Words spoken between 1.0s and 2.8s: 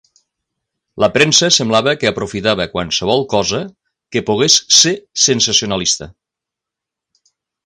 La premsa semblava que aprofitava